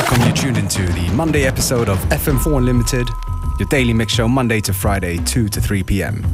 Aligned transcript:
welcome 0.00 0.26
you 0.26 0.32
tuned 0.32 0.56
into 0.56 0.82
the 0.94 1.10
Monday 1.10 1.44
episode 1.44 1.86
of 1.90 1.98
FM4 2.08 2.56
Unlimited, 2.56 3.06
your 3.58 3.68
daily 3.68 3.92
mix 3.92 4.14
show 4.14 4.26
Monday 4.26 4.58
to 4.58 4.72
Friday, 4.72 5.18
2 5.24 5.50
to 5.50 5.60
3 5.60 5.82
p.m. 5.82 6.24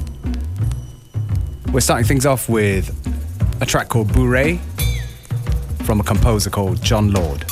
We're 1.73 1.81
starting 1.81 2.07
things 2.07 2.27
off 2.27 2.49
with 2.49 2.95
a 3.61 3.67
track 3.67 3.89
called 3.89 4.07
Bourrée 4.07 4.61
from 5.85 5.99
a 5.99 6.05
composer 6.05 6.49
called 6.49 6.81
Jon 6.81 7.11
Lord. 7.11 7.45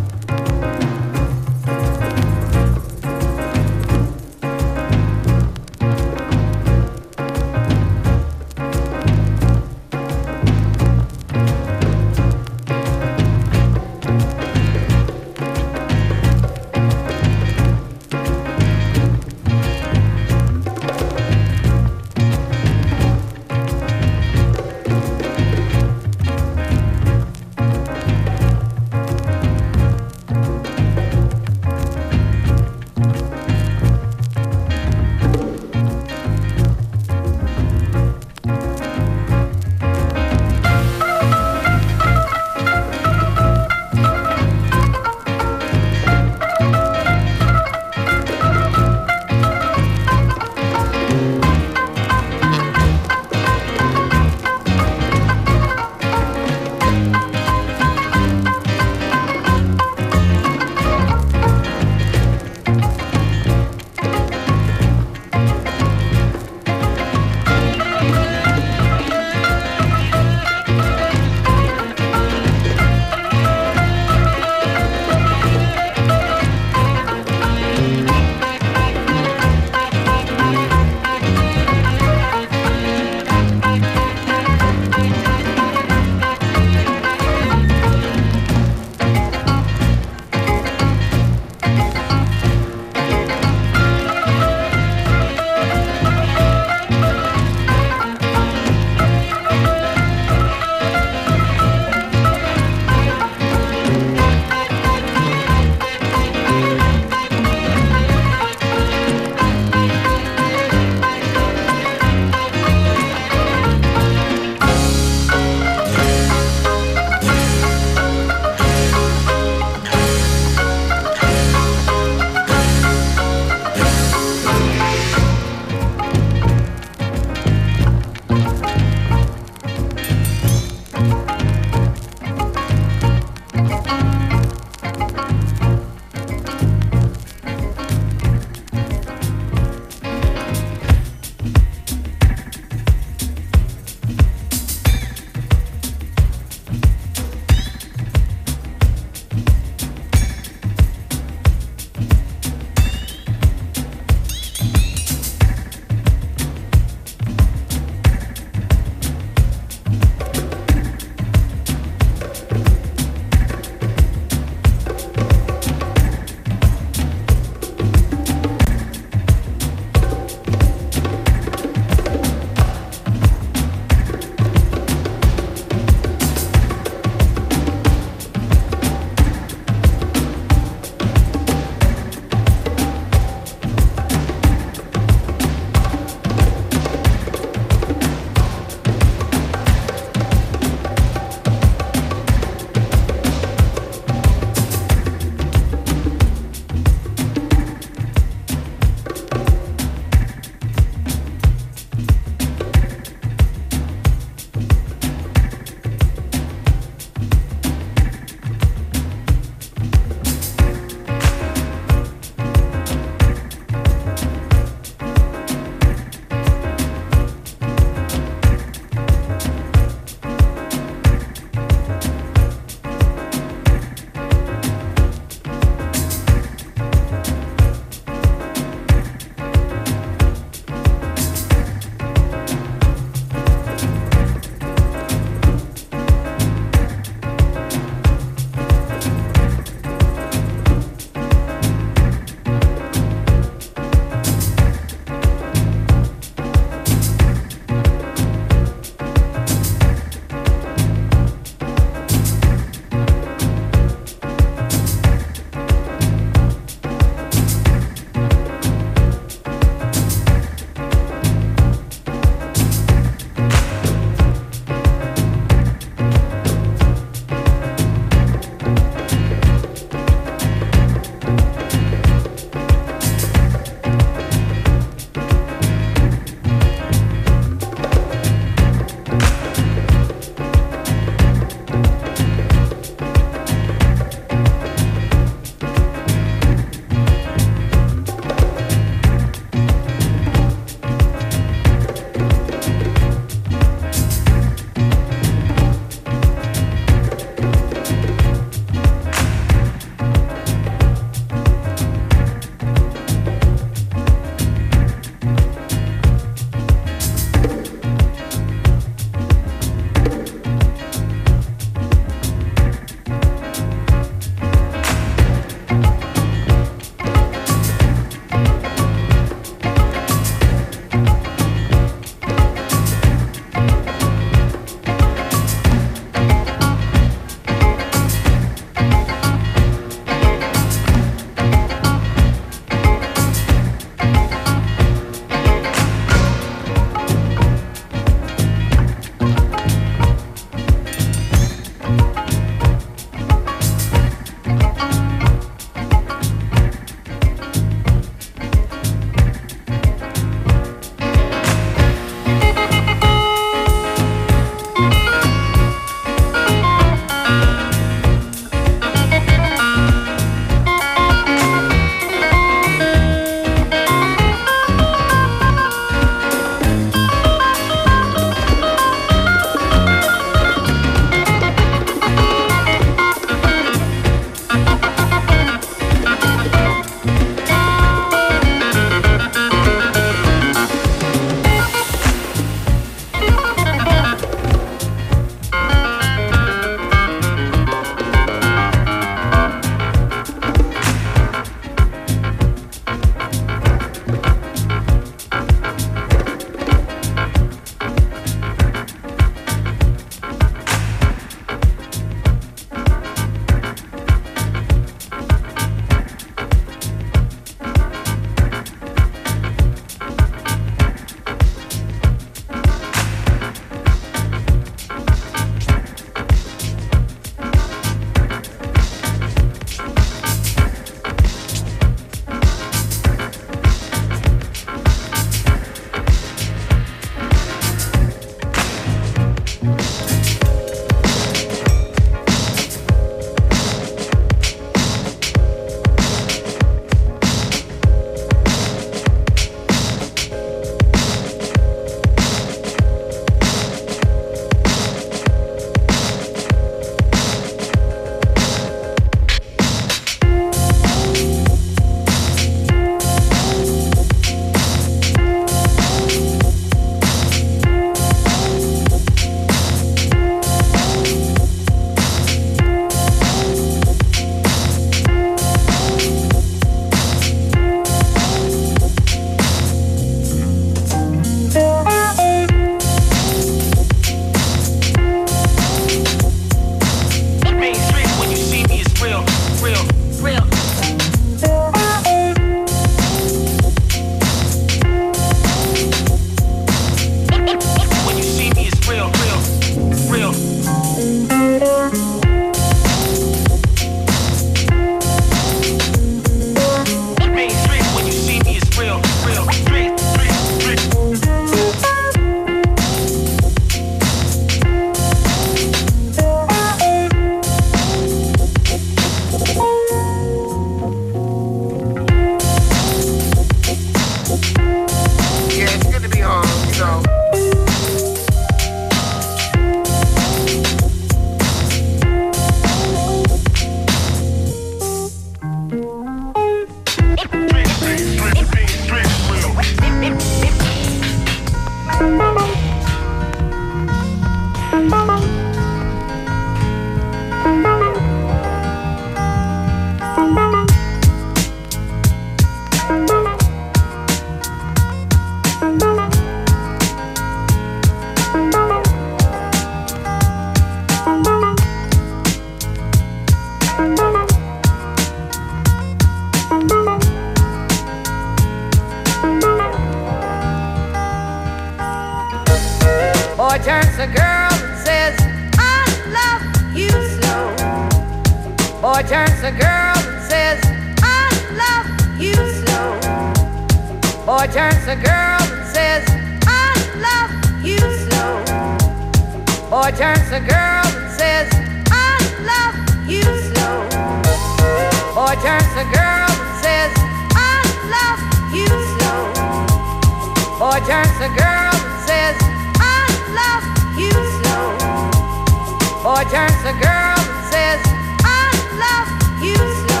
boy 596.16 596.24
turns 596.30 596.56
to 596.64 596.72
girl 596.80 597.18
and 597.20 597.44
says, 597.52 597.80
I 598.24 598.48
love 598.80 599.08
you 599.44 599.52
so. 599.84 600.00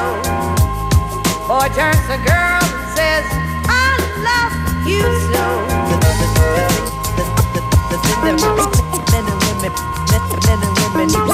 Boy 1.44 1.68
turns 1.76 2.00
to 2.08 2.16
girl 2.24 2.64
and 2.64 2.88
says, 2.96 3.20
I 3.68 4.00
love 4.24 4.52
you 4.88 5.04
so. 5.28 5.44
Men 8.24 8.32
and 8.32 8.48
women, 9.44 9.72
men 10.48 10.56
and 10.56 10.72
women 10.80 11.04
need 11.04 11.28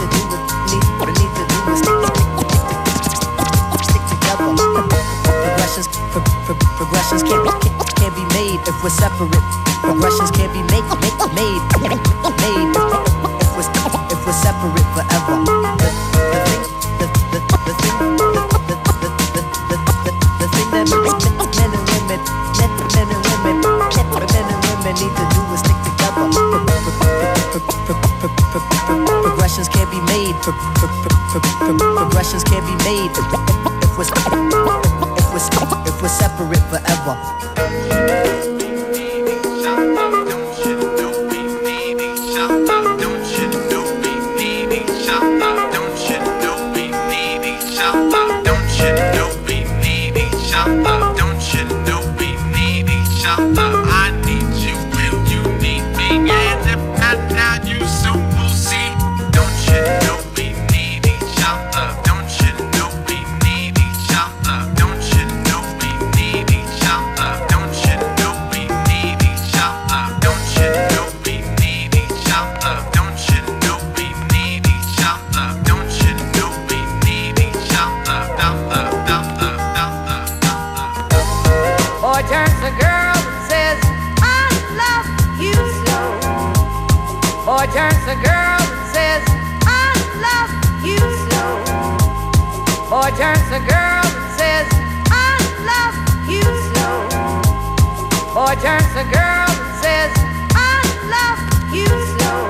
to 0.00 0.08
do 0.08 0.20
the 0.32 0.38
need 1.12 1.32
to 1.36 1.44
do 1.52 1.58
the 1.68 1.76
stick 3.84 4.04
together. 4.08 4.48
Progressions, 5.44 5.88
progressions 6.80 7.20
can't 7.20 7.44
be 7.44 7.52
can't 8.00 8.14
be 8.16 8.24
made 8.32 8.64
if 8.64 8.76
we're 8.82 8.88
separate. 8.88 9.44
Progressions 9.84 10.30
can't 10.30 10.52
be 10.56 10.62
made 10.72 10.88
made 11.04 11.20
made 11.36 11.60
made. 12.40 12.75
Progressions 31.40 32.44
can't 32.44 32.64
be 32.66 32.84
made. 32.84 33.45
turns 98.60 98.92
a 98.96 99.04
girl 99.12 99.48
that 99.52 99.74
says, 99.84 100.12
I 100.56 100.80
love 101.12 101.40
you 101.74 101.86
slow. 102.16 102.42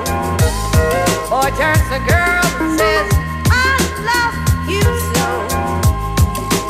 Boy 1.29 1.49
turns 1.59 1.83
to 1.91 1.99
girl 2.07 2.45
and 2.63 2.79
says, 2.79 3.07
I 3.51 3.75
love 4.07 4.35
you 4.71 4.83
so. 5.11 5.27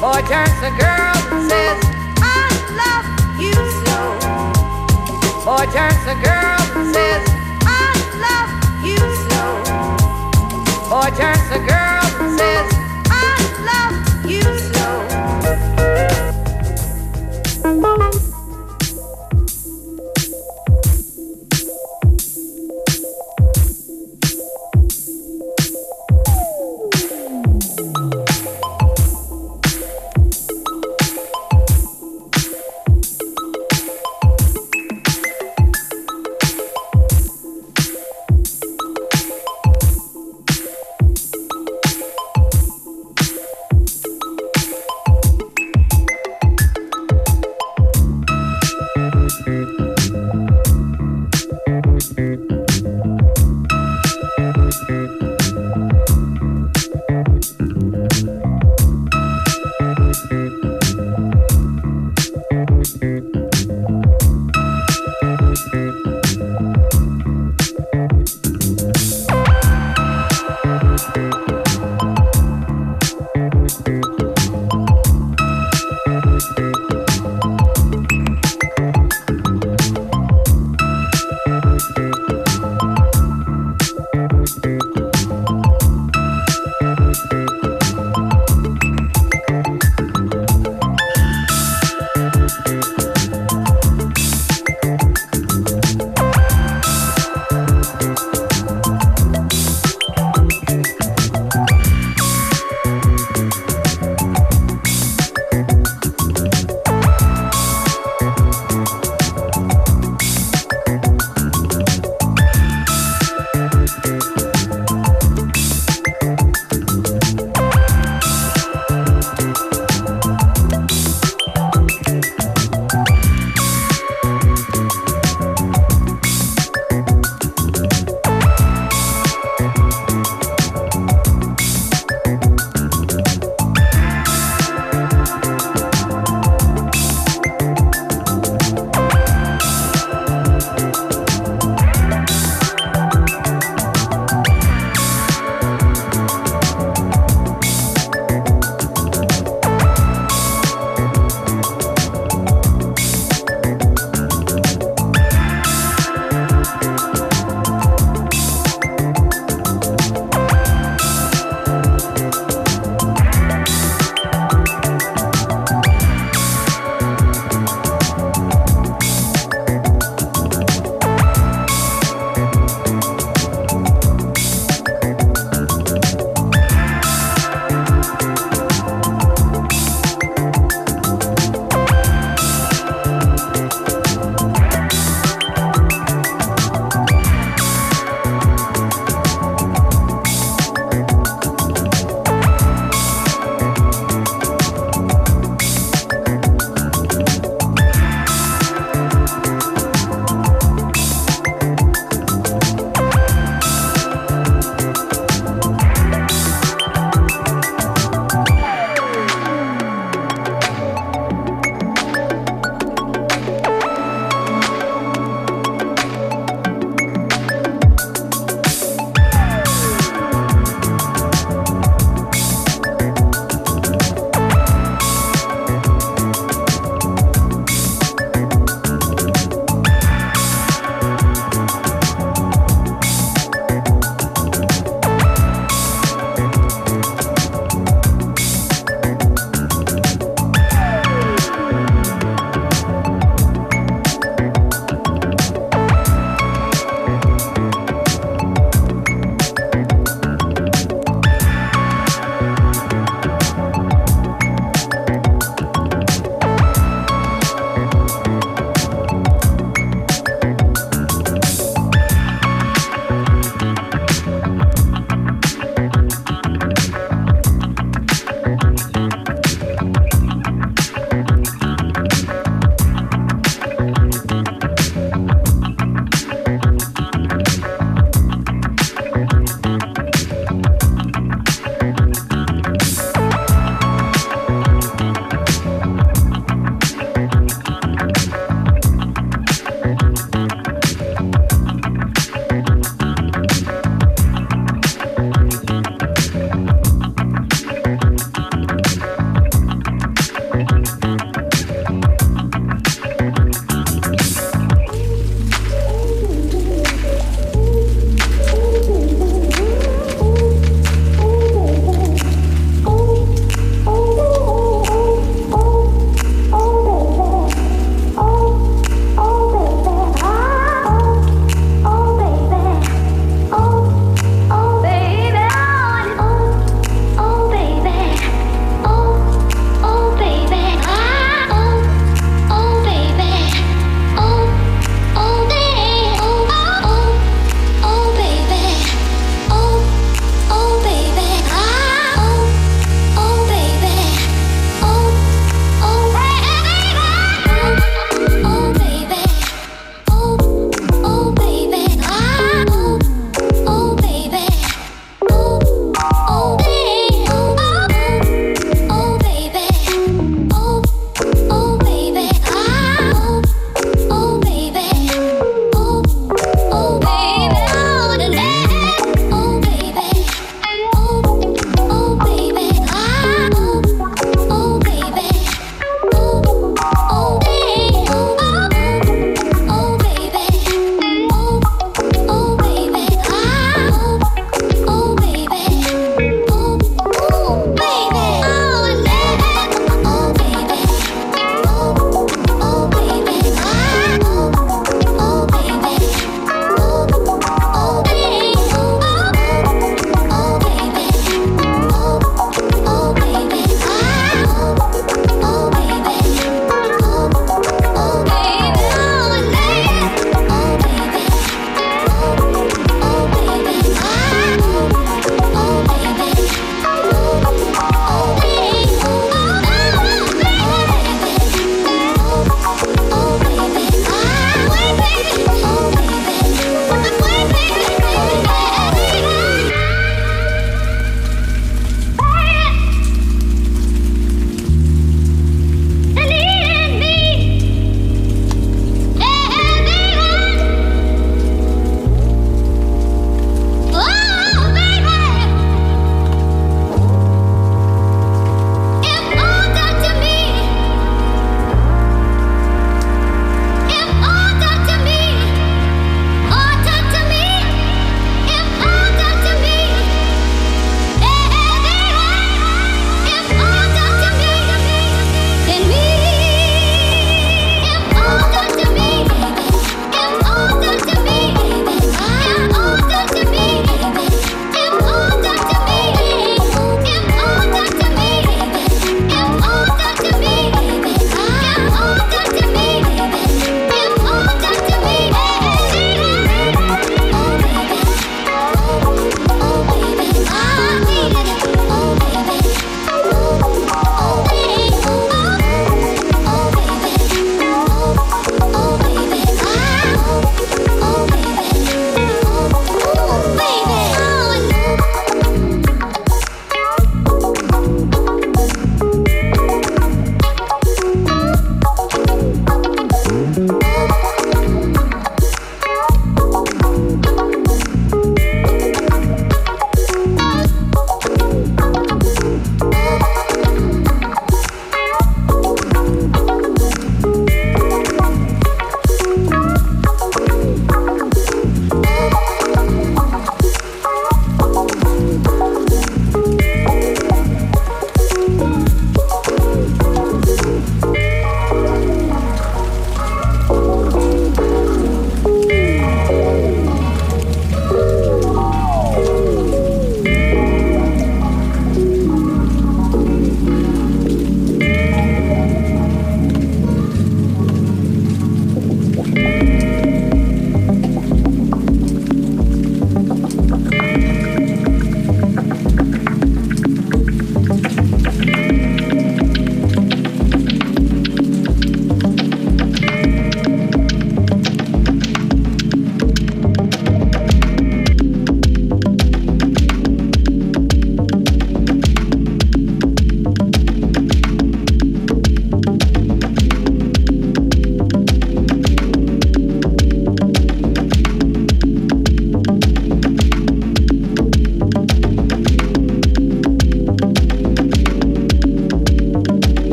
Boy 0.00 0.20
turns 0.30 0.54
to 0.62 0.70
girl 0.78 1.16
and 1.34 1.50
says, 1.50 1.78
I 2.22 2.46
love 2.78 3.06
you 3.42 3.54
so. 3.82 3.98
Boy 5.44 5.66
turns 5.74 6.02
to 6.06 6.14
girl 6.22 6.60
and 6.78 6.94
says, 6.94 7.24
I 7.66 7.90
love 8.24 8.50
you 8.86 9.00
so. 9.28 9.42
Boy 10.88 11.10
turns 11.16 11.48
to 11.50 11.58
girl. 11.66 11.83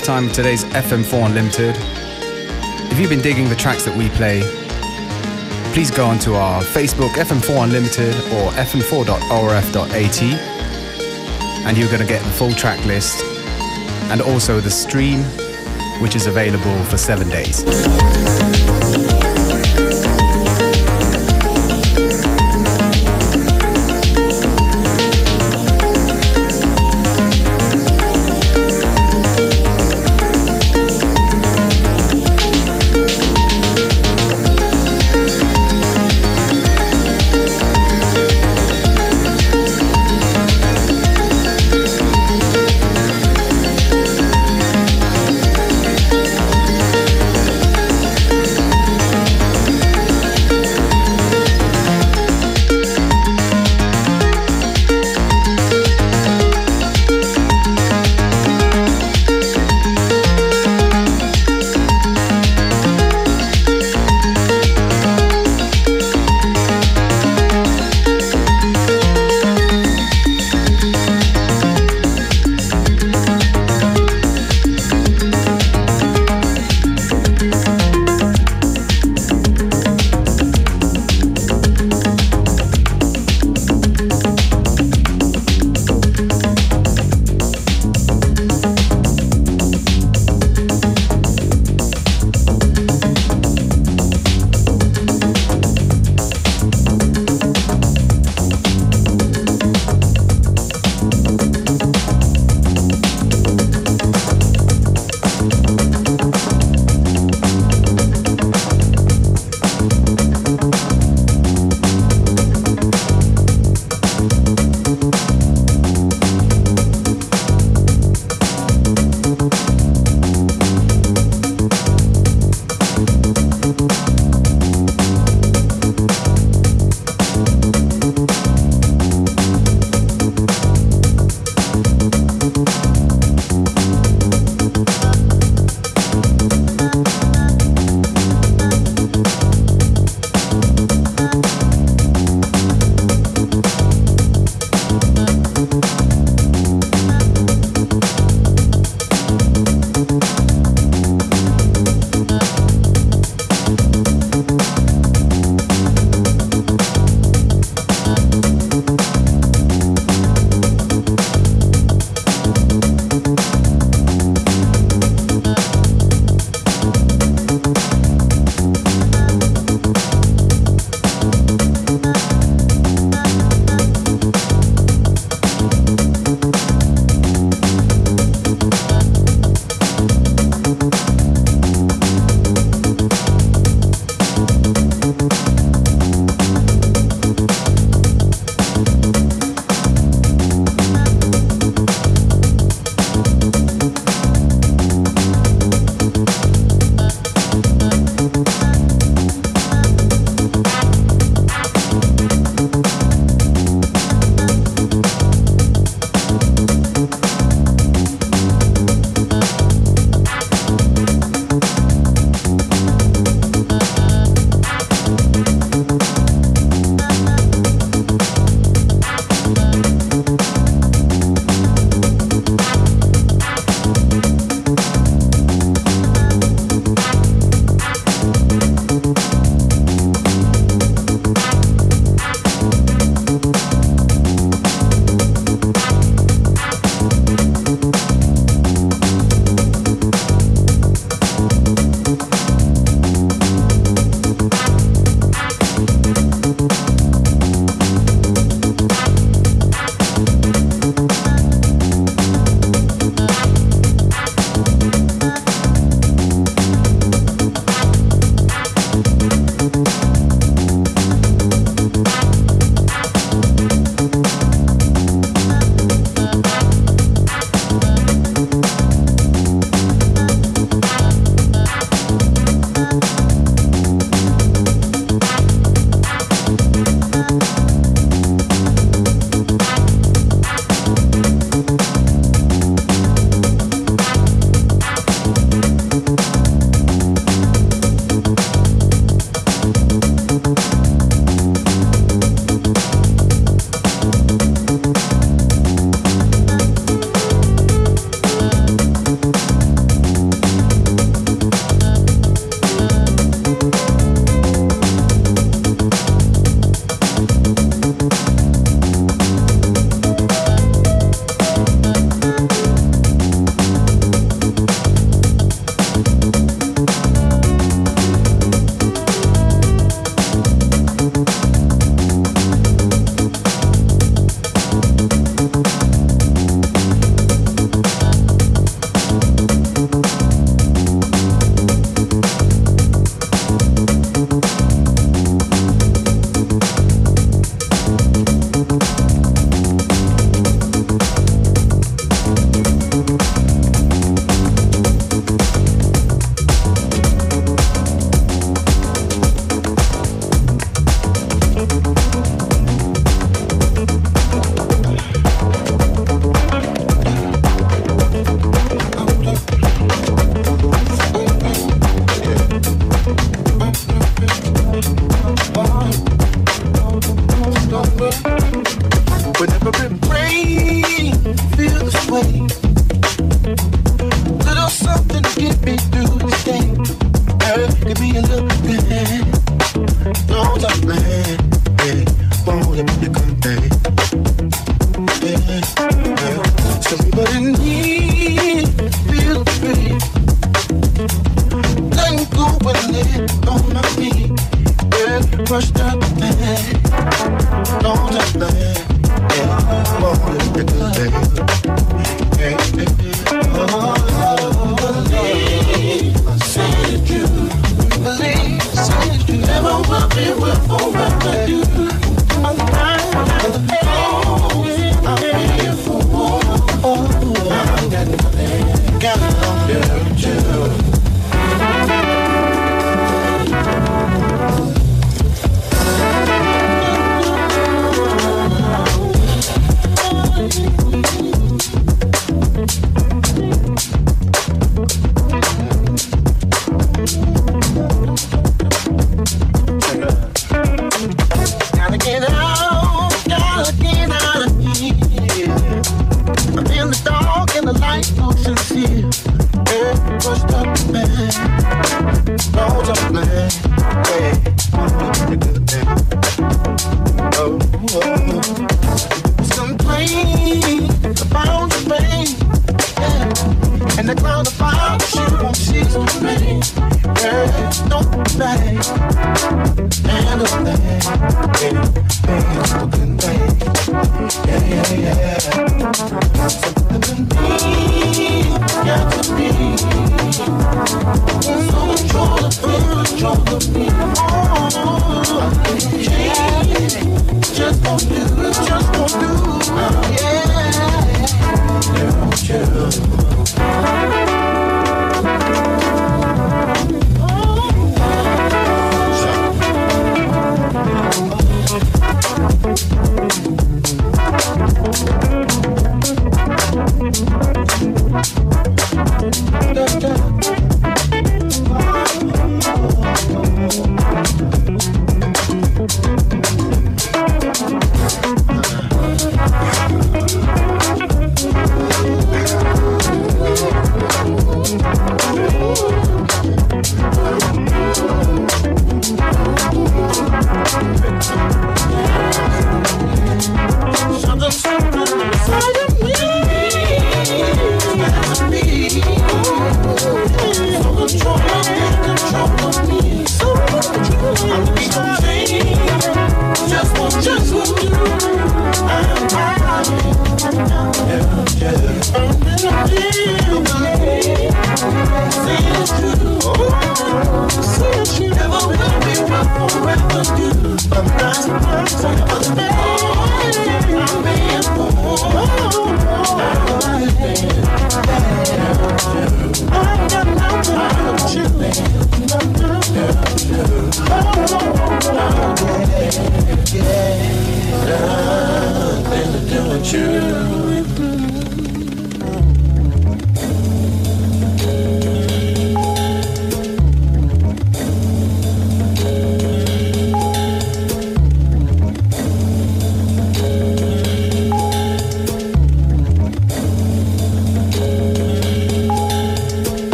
About 0.00 0.06
half 0.06 0.06
time 0.06 0.28
of 0.28 0.32
today's 0.32 0.64
FM4 0.64 1.26
Unlimited. 1.26 1.76
If 2.90 2.98
you've 2.98 3.10
been 3.10 3.22
digging 3.22 3.48
the 3.48 3.56
tracks 3.56 3.84
that 3.84 3.96
we 3.96 4.08
play, 4.10 4.42
please 5.72 5.90
go 5.90 6.06
onto 6.06 6.34
our 6.34 6.62
Facebook 6.62 7.10
FM4 7.14 7.64
Unlimited 7.64 8.14
or 8.32 8.50
fm4.orf.at 8.52 10.22
and 11.66 11.76
you're 11.76 11.88
going 11.88 12.00
to 12.00 12.06
get 12.06 12.22
the 12.24 12.30
full 12.30 12.52
track 12.52 12.84
list 12.86 13.22
and 14.10 14.20
also 14.20 14.60
the 14.60 14.70
stream, 14.70 15.22
which 16.00 16.16
is 16.16 16.26
available 16.26 16.84
for 16.84 16.96
seven 16.96 17.28
days. 17.28 17.64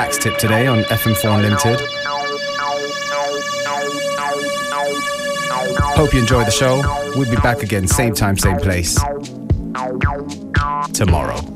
Relaxed 0.00 0.22
tip 0.22 0.38
today 0.38 0.66
on 0.66 0.78
FM4 0.84 1.36
Unlimited. 1.36 1.78
Hope 5.94 6.14
you 6.14 6.20
enjoy 6.20 6.42
the 6.44 6.50
show. 6.50 6.80
We'll 7.16 7.28
be 7.28 7.36
back 7.42 7.62
again, 7.62 7.86
same 7.86 8.14
time, 8.14 8.38
same 8.38 8.56
place, 8.56 8.98
tomorrow. 10.94 11.49